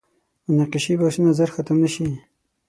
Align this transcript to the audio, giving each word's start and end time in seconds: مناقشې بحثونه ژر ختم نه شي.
مناقشې 0.49 0.93
بحثونه 0.99 1.29
ژر 1.37 1.49
ختم 1.55 1.77
نه 1.83 1.89
شي. 1.93 2.07